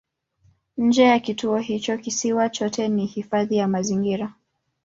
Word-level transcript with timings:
Nje 0.77 1.03
ya 1.03 1.19
kituo 1.19 1.57
hicho 1.57 1.97
kisiwa 1.97 2.49
chote 2.49 2.87
ni 2.87 3.05
hifadhi 3.05 3.55
ya 3.57 3.67
mazingira. 3.67 4.33